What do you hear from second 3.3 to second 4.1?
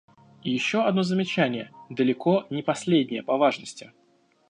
важности.